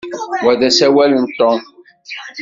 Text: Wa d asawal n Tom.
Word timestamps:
Wa 0.45 0.53
d 0.59 0.61
asawal 0.69 1.11
n 1.21 1.25
Tom. 1.37 1.59